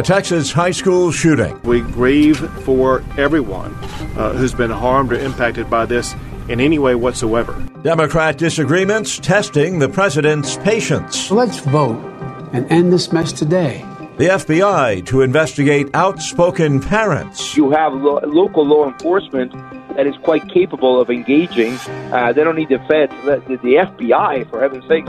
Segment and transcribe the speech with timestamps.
[0.00, 1.60] A Texas high school shooting.
[1.60, 3.74] We grieve for everyone
[4.16, 6.14] uh, who's been harmed or impacted by this
[6.48, 7.52] in any way whatsoever.
[7.82, 11.30] Democrat disagreements testing the president's patience.
[11.30, 12.02] Let's vote
[12.54, 13.84] and end this mess today.
[14.16, 17.54] The FBI to investigate outspoken parents.
[17.54, 19.52] You have lo- local law enforcement
[19.96, 21.74] that is quite capable of engaging.
[22.10, 25.04] Uh, they don't need the feds, the, the FBI, for heaven's sake.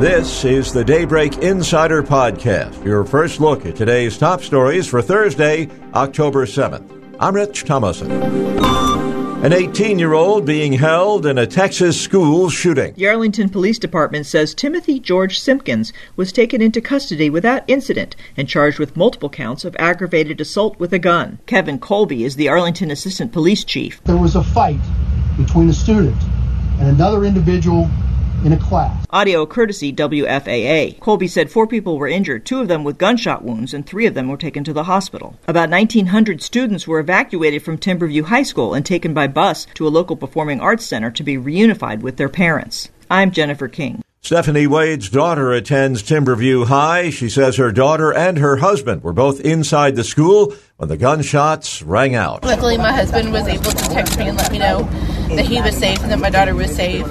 [0.00, 5.68] This is the Daybreak Insider Podcast, your first look at today's top stories for Thursday,
[5.92, 7.14] October 7th.
[7.20, 8.10] I'm Rich Thomason.
[8.10, 12.94] An 18 year old being held in a Texas school shooting.
[12.94, 18.48] The Arlington Police Department says Timothy George Simpkins was taken into custody without incident and
[18.48, 21.40] charged with multiple counts of aggravated assault with a gun.
[21.44, 24.02] Kevin Kolbye is the Arlington Assistant Police Chief.
[24.04, 24.80] There was a fight
[25.36, 26.16] between a student
[26.78, 27.90] and another individual
[28.44, 29.06] in a class.
[29.10, 30.98] Audio courtesy WFAA.
[30.98, 34.14] Kolbye said four people were injured, two of them with gunshot wounds, and three of
[34.14, 35.38] them were taken to the hospital.
[35.46, 39.88] About 1,900 students were evacuated from Timberview High School and taken by bus to a
[39.88, 42.88] local performing arts center to be reunified with their parents.
[43.10, 44.02] I'm Jennifer King.
[44.22, 47.08] Stephanie Wade's daughter attends Timberview High.
[47.08, 51.82] She says her daughter and her husband were both inside the school when the gunshots
[51.82, 52.44] rang out.
[52.44, 54.88] Luckily, my husband was able to text me and let me know
[55.36, 57.04] that he was safe and that my daughter was safe.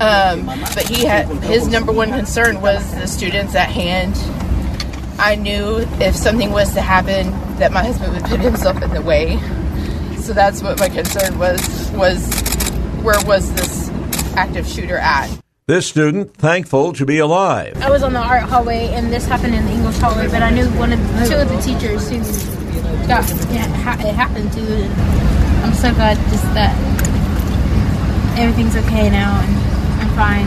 [0.00, 4.16] Um, but he had his number one concern was the students at hand.
[5.18, 9.02] I knew if something was to happen, that my husband would put himself in the
[9.02, 9.38] way.
[10.18, 12.30] So that's what my concern was: was
[13.02, 13.88] where was this
[14.36, 15.28] active shooter at?
[15.66, 17.76] This student thankful to be alive.
[17.82, 20.28] I was on the art hallway, and this happened in the English hallway.
[20.28, 20.98] But I knew one of
[21.28, 25.37] two of the teachers who got it happened to.
[25.62, 26.74] I'm so glad just that
[28.38, 29.56] everything's okay now, and
[30.00, 30.46] I'm fine.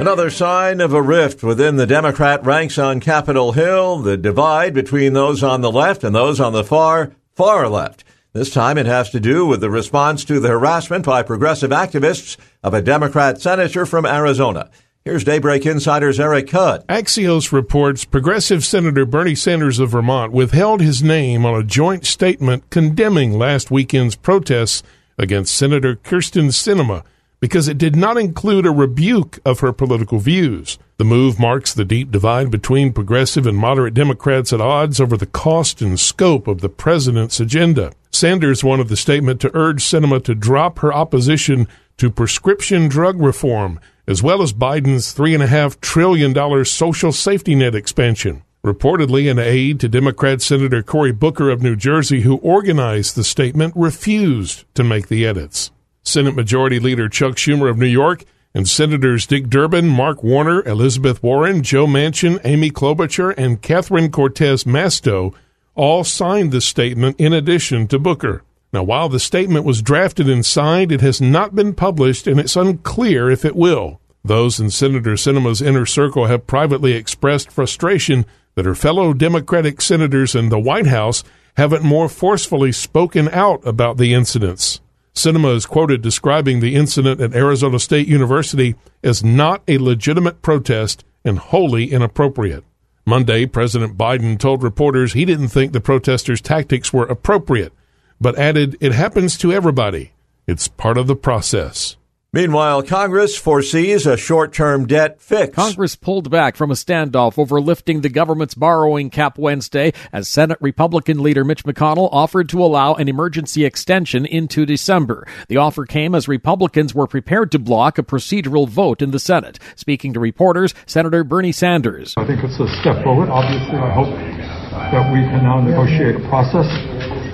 [0.00, 5.14] Another sign of a rift within the Democrat ranks on Capitol Hill, the divide between
[5.14, 8.04] those on the left and those on the far, far left.
[8.32, 12.36] This time it has to do with the response to the harassment by progressive activists
[12.62, 14.70] of a Democrat senator from Arizona.
[15.06, 16.84] Here's Daybreak Insider's Eric Cudd.
[16.86, 22.68] Axios reports progressive Senator Bernie Sanders of Vermont withheld his name on a joint statement
[22.70, 24.82] condemning last weekend's protests
[25.16, 27.04] against Senator Kyrsten Sinema
[27.38, 30.76] because it did not include a rebuke of her political views.
[30.96, 35.26] The move marks the deep divide between progressive and moderate Democrats at odds over the
[35.26, 37.92] cost and scope of the president's agenda.
[38.10, 43.78] Sanders wanted the statement to urge Sinema to drop her opposition to prescription drug reform,
[44.06, 48.42] as well as Biden's $3.5 trillion social safety net expansion.
[48.64, 53.72] Reportedly, an aide to Democrat Senator Cory Booker of New Jersey, who organized the statement,
[53.76, 55.70] refused to make the edits.
[56.02, 58.24] Senate Majority Leader Chuck Schumer of New York
[58.54, 64.64] and Senators Dick Durbin, Mark Warner, Elizabeth Warren, Joe Manchin, Amy Klobuchar, and Catherine Cortez
[64.64, 65.34] Masto
[65.74, 68.42] all signed the statement in addition to Booker.
[68.72, 72.56] Now, while the statement was drafted and signed, it has not been published and it's
[72.56, 74.00] unclear if it will.
[74.24, 80.34] Those in Senator Sinema's inner circle have privately expressed frustration that her fellow Democratic senators
[80.34, 81.22] in the White House
[81.56, 84.80] haven't more forcefully spoken out about the incidents.
[85.14, 91.04] Sinema is quoted describing the incident at Arizona State University as not a legitimate protest
[91.24, 92.64] and wholly inappropriate.
[93.06, 97.72] Monday, President Biden told reporters he didn't think the protesters' tactics were appropriate,
[98.20, 100.12] but added, It happens to everybody.
[100.46, 101.96] It's part of the process.
[102.36, 105.54] Meanwhile, Congress foresees a short term debt fix.
[105.54, 110.58] Congress pulled back from a standoff over lifting the government's borrowing cap Wednesday as Senate
[110.60, 115.26] Republican leader Mitch McConnell offered to allow an emergency extension into December.
[115.48, 119.58] The offer came as Republicans were prepared to block a procedural vote in the Senate.
[119.74, 122.12] Speaking to reporters, Senator Bernie Sanders.
[122.18, 123.30] I think it's a step forward.
[123.30, 126.66] Obviously, I hope that we can now negotiate a process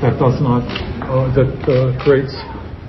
[0.03, 0.63] that does not,
[1.09, 2.35] uh, that uh, creates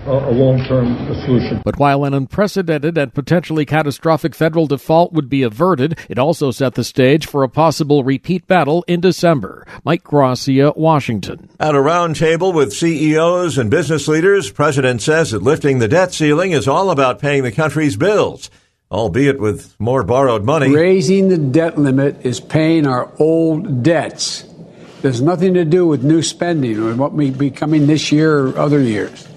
[0.05, 1.61] a long-term solution.
[1.63, 6.73] But while an unprecedented and potentially catastrophic federal default would be averted, it also set
[6.73, 9.65] the stage for a possible repeat battle in December.
[9.85, 11.49] Mike Gracia, Washington.
[11.59, 16.51] At a roundtable with CEOs and business leaders, President says that lifting the debt ceiling
[16.51, 18.49] is all about paying the country's bills
[18.91, 20.69] albeit with more borrowed money.
[20.69, 24.45] Raising the debt limit is paying our old debts.
[25.03, 28.57] There's nothing to do with new spending or what may be coming this year or
[28.57, 29.27] other years.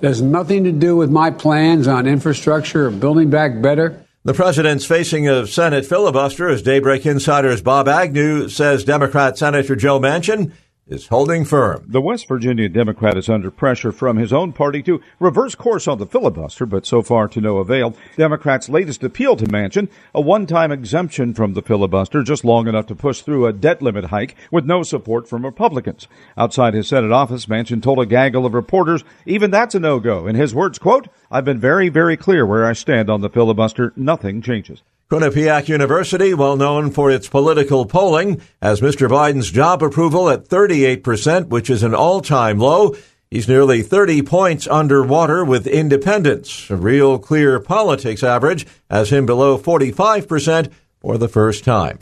[0.00, 4.04] There's nothing to do with my plans on infrastructure or building back better.
[4.24, 10.00] The president's facing a Senate filibuster as Daybreak Insider's Bob Agnew says Democrat Senator Joe
[10.00, 10.50] Manchin
[10.88, 11.84] is holding firm.
[11.86, 15.98] The West Virginia Democrat is under pressure from his own party to reverse course on
[15.98, 17.94] the filibuster, but so far to no avail.
[18.16, 22.94] Democrats' latest appeal to Manchin, a one-time exemption from the filibuster, just long enough to
[22.94, 26.08] push through a debt limit hike with no support from Republicans.
[26.36, 30.26] Outside his Senate office, Manchin told a gaggle of reporters, even that's a no-go.
[30.26, 33.92] In his words, quote, I've been very, very clear where I stand on the filibuster.
[33.96, 34.82] Nothing changes.
[35.12, 39.10] Quinnipiac University, well known for its political polling, has Mr.
[39.10, 42.96] Biden's job approval at 38%, which is an all-time low.
[43.30, 46.70] He's nearly 30 points underwater with independents.
[46.70, 50.72] A real clear politics average has him below 45%
[51.02, 51.98] for the first time.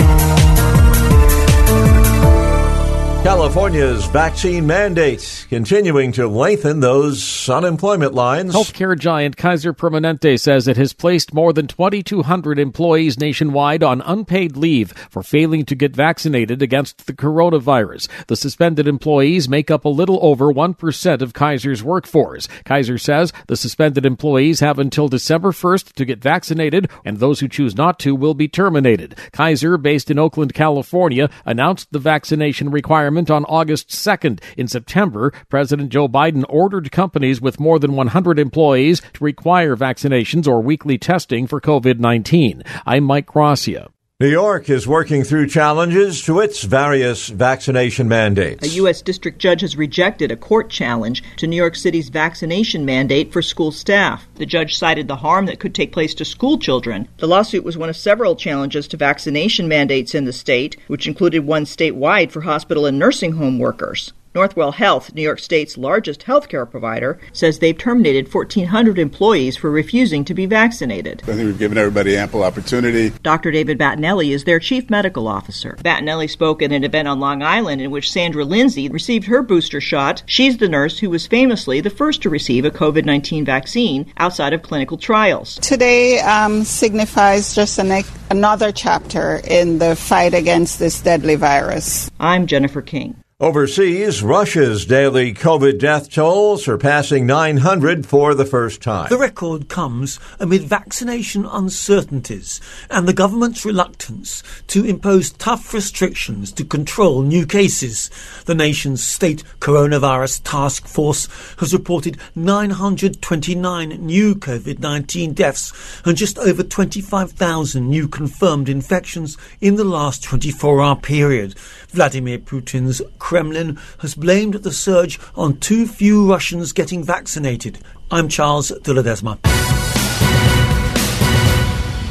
[3.22, 8.54] California's vaccine mandate continuing to lengthen those unemployment lines.
[8.54, 14.56] Healthcare giant Kaiser Permanente says it has placed more than 2,200 employees nationwide on unpaid
[14.56, 18.08] leave for failing to get vaccinated against the coronavirus.
[18.26, 22.48] The suspended employees make up a little over 1% of Kaiser's workforce.
[22.64, 27.48] Kaiser says the suspended employees have until December 1st to get vaccinated, and those who
[27.48, 29.14] choose not to will be terminated.
[29.32, 34.40] Kaiser, based in Oakland, California, announced the vaccination requirement on August 2nd.
[34.56, 40.46] In September, President Joe Biden ordered companies with more than 100 employees to require vaccinations
[40.46, 42.62] or weekly testing for COVID 19.
[42.86, 43.88] I'm Mike Gracia.
[44.20, 48.62] New York is working through challenges to its various vaccination mandates.
[48.66, 49.00] A U.S.
[49.00, 53.72] district judge has rejected a court challenge to New York City's vaccination mandate for school
[53.72, 54.28] staff.
[54.34, 57.08] The judge cited the harm that could take place to school children.
[57.16, 61.46] The lawsuit was one of several challenges to vaccination mandates in the state, which included
[61.46, 64.12] one statewide for hospital and nursing home workers.
[64.32, 70.24] Northwell Health, New York State's largest healthcare provider, says they've terminated 1,400 employees for refusing
[70.24, 71.22] to be vaccinated.
[71.24, 73.10] I think we've given everybody ample opportunity.
[73.24, 73.50] Dr.
[73.50, 75.76] David Battinelli is their chief medical officer.
[75.82, 79.80] Battinelli spoke at an event on Long Island in which Sandra Lindsay received her booster
[79.80, 80.22] shot.
[80.26, 84.52] She's the nurse who was famously the first to receive a COVID 19 vaccine outside
[84.52, 85.56] of clinical trials.
[85.56, 92.08] Today um, signifies just an, another chapter in the fight against this deadly virus.
[92.20, 93.16] I'm Jennifer King.
[93.42, 99.08] Overseas, Russia's daily COVID death toll surpassing 900 for the first time.
[99.08, 102.60] The record comes amid vaccination uncertainties
[102.90, 108.10] and the government's reluctance to impose tough restrictions to control new cases.
[108.44, 111.26] The nation's state coronavirus task force
[111.60, 119.76] has reported 929 new COVID 19 deaths and just over 25,000 new confirmed infections in
[119.76, 121.54] the last 24 hour period.
[121.88, 127.78] Vladimir Putin's Kremlin has blamed the surge on too few Russians getting vaccinated.
[128.10, 129.38] I'm Charles de.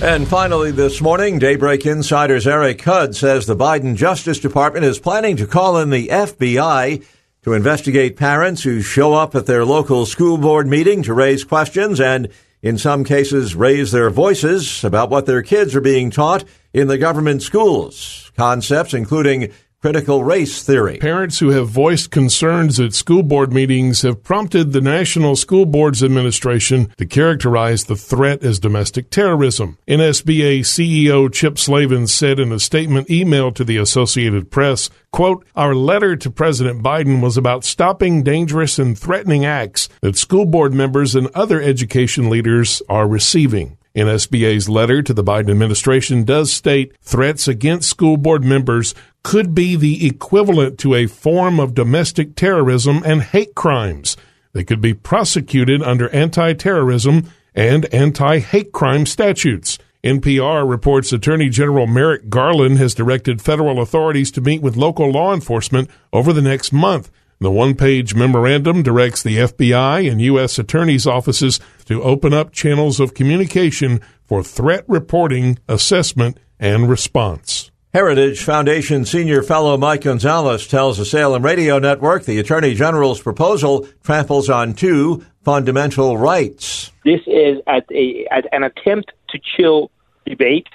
[0.02, 5.36] And finally, this morning, Daybreak Insider's Eric Hudd says the Biden Justice Department is planning
[5.36, 7.06] to call in the FBI
[7.42, 12.00] to investigate parents who show up at their local school board meeting to raise questions
[12.00, 12.30] and,
[12.62, 16.98] in some cases, raise their voices about what their kids are being taught in the
[16.98, 18.32] government schools.
[18.38, 20.98] Concepts including critical race theory.
[20.98, 26.04] Parents who have voiced concerns at school board meetings have prompted the National School Boards
[26.04, 29.78] Administration to characterize the threat as domestic terrorism.
[29.88, 35.74] NSBA CEO Chip Slaven said in a statement emailed to the Associated Press, quote, Our
[35.74, 41.16] letter to President Biden was about stopping dangerous and threatening acts that school board members
[41.16, 43.78] and other education leaders are receiving.
[43.96, 49.76] NSBA's letter to the Biden administration does state threats against school board members could be
[49.76, 54.18] the equivalent to a form of domestic terrorism and hate crimes.
[54.54, 59.78] They could be prosecuted under anti terrorism and anti hate crime statutes.
[60.04, 65.34] NPR reports Attorney General Merrick Garland has directed federal authorities to meet with local law
[65.34, 67.12] enforcement over the next month.
[67.42, 70.58] The one page memorandum directs the FBI and U.S.
[70.58, 77.72] attorneys' offices to open up channels of communication for threat reporting, assessment, and response.
[77.92, 83.88] Heritage Foundation senior fellow Mike Gonzalez tells the Salem Radio Network the Attorney General's proposal
[84.04, 86.92] tramples on two fundamental rights.
[87.04, 89.90] This is at a, at an attempt to chill
[90.24, 90.68] debate.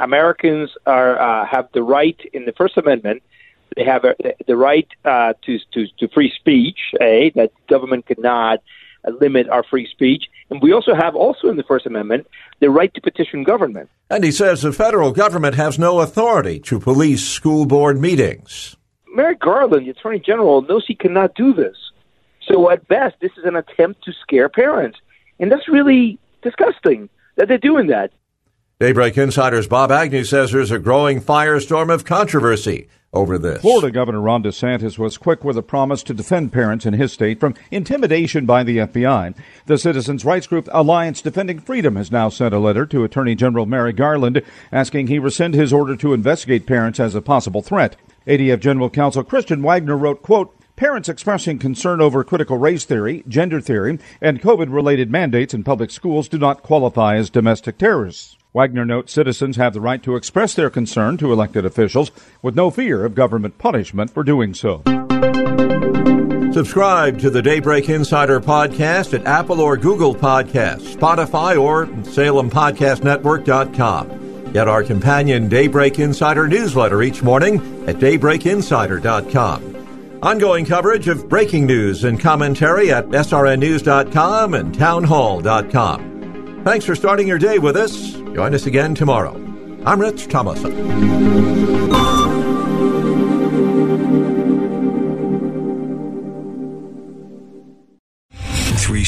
[0.00, 3.22] Americans are uh, have the right in the First Amendment.
[3.76, 4.16] They have a,
[4.48, 6.80] the right uh, to, to to free speech.
[7.00, 8.60] A that government cannot
[9.20, 12.26] limit our free speech, and we also have also in the First Amendment
[12.58, 13.88] the right to petition government.
[14.08, 18.76] And he says the federal government has no authority to police school board meetings.
[19.12, 21.76] Merrick Garland, the Attorney General, knows he cannot do this.
[22.46, 24.98] So at best, this is an attempt to scare parents.
[25.40, 28.12] And that's really disgusting that they're doing that.
[28.78, 33.62] Daybreak Insider's Bob Agnew says there's a growing firestorm of controversy over this.
[33.62, 37.40] Florida Governor Ron DeSantis was quick with a promise to defend parents in his state
[37.40, 39.34] from intimidation by the FBI.
[39.64, 43.64] The citizens' rights group Alliance Defending Freedom has now sent a letter to Attorney General
[43.64, 47.96] Merrick Garland asking he rescind his order to investigate parents as a possible threat.
[48.26, 53.62] ADF General Counsel Kristen Waggoner wrote, quote, Parents expressing concern over critical race theory, gender
[53.62, 58.36] theory, and COVID related mandates in public schools do not qualify as domestic terrorists.
[58.56, 62.10] Waggoner notes citizens have the right to express their concern to elected officials
[62.40, 64.78] with no fear of government punishment for doing so.
[66.54, 74.52] Subscribe to the Daybreak Insider podcast at Apple or Google Podcasts, Spotify, or SalemPodcastNetwork.com.
[74.54, 80.22] Get our companion Daybreak Insider newsletter each morning at DaybreakInsider.com.
[80.22, 86.62] Ongoing coverage of breaking news and commentary at srnnews.com and townhall.com.
[86.64, 88.15] Thanks for starting your day with us.
[88.36, 89.34] Join us again tomorrow.
[89.86, 92.25] I'm Rich Thomason.